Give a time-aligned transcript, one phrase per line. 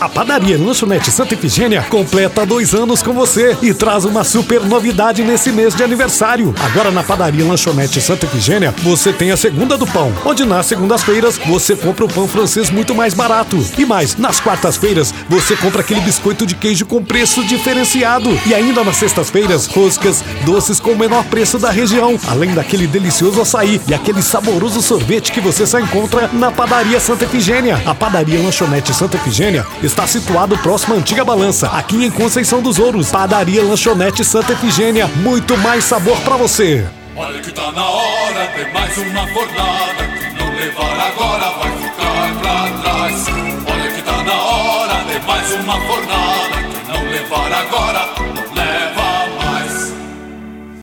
[0.00, 5.22] A padaria Lanchonete Santa Efigênia completa dois anos com você e traz uma super novidade
[5.22, 6.54] nesse mês de aniversário.
[6.58, 11.36] Agora na padaria Lanchonete Santa Efigênia, você tem a segunda do pão, onde nas segundas-feiras
[11.44, 13.62] você compra o pão francês muito mais barato.
[13.76, 18.30] E mais, nas quartas-feiras você compra aquele biscoito de queijo com preço diferenciado.
[18.46, 23.42] E ainda nas sextas-feiras, roscas, doces com o menor preço da região, além daquele delicioso
[23.42, 27.82] açaí e aquele saboroso sorvete que você só encontra na padaria Santa Efigênia.
[27.84, 32.78] A padaria Lanchonete Santa Efigênia está situado próximo à antiga balança, aqui em Conceição dos
[32.78, 33.10] Ouros.
[33.10, 36.86] Padaria Lanchonete Santa Efigênia, muito mais sabor para você.
[37.16, 39.26] Olha que tá na hora mais uma
[40.38, 43.26] não levar agora vai ficar pra trás.
[43.66, 44.94] Olha que tá na hora
[45.26, 45.74] mais uma
[46.88, 47.99] não levar agora